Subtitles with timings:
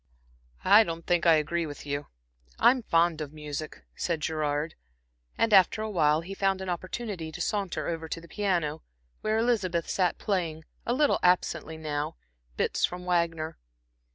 [0.65, 2.07] "I don't think I agree with you.
[2.57, 4.73] I'm fond of music," said Gerard,
[5.37, 8.81] and after awhile he found an opportunity to saunter over to the piano,
[9.21, 12.15] where Elizabeth sat playing, a little absently now,
[12.57, 13.59] bits from Wagner.